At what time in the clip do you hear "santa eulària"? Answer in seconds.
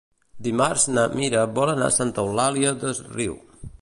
1.99-2.73